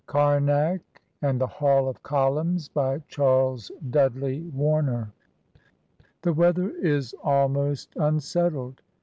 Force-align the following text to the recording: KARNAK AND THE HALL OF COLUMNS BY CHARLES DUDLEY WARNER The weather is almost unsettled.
KARNAK 0.07 0.81
AND 1.21 1.39
THE 1.39 1.45
HALL 1.45 1.87
OF 1.87 2.01
COLUMNS 2.01 2.69
BY 2.69 3.03
CHARLES 3.07 3.71
DUDLEY 3.91 4.41
WARNER 4.51 5.11
The 6.23 6.33
weather 6.33 6.71
is 6.71 7.13
almost 7.23 7.95
unsettled. 7.97 8.81